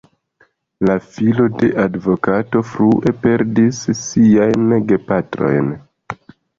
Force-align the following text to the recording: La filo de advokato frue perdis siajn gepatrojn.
La 0.89 0.95
filo 1.17 1.45
de 1.59 1.69
advokato 1.83 2.63
frue 2.71 3.15
perdis 3.29 3.85
siajn 4.03 4.77
gepatrojn. 4.93 5.75